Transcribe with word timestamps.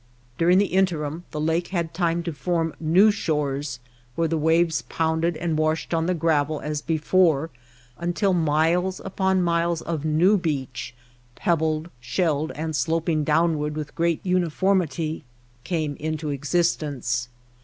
During 0.39 0.57
the 0.57 0.65
interim 0.73 1.25
the 1.29 1.39
lake 1.39 1.67
had 1.67 1.93
time 1.93 2.23
to 2.23 2.33
form 2.33 2.73
new 2.79 3.11
shores 3.11 3.79
where 4.15 4.27
the 4.27 4.35
waves 4.35 4.81
pounded 4.89 5.37
and 5.37 5.59
washed 5.59 5.93
on 5.93 6.07
the 6.07 6.15
gravel 6.15 6.59
as 6.59 6.81
before 6.81 7.51
until 7.99 8.33
miles 8.33 8.99
upon 9.05 9.43
miles 9.43 9.83
of 9.83 10.03
new 10.03 10.39
beach— 10.39 10.95
pebbled, 11.35 11.91
shelled, 11.99 12.51
and 12.55 12.75
slop 12.75 13.09
ing 13.09 13.23
downward 13.23 13.75
with 13.75 13.93
great 13.93 14.25
uniformity— 14.25 15.23
came 15.63 15.95
into 15.97 16.29
existence. 16.31 17.29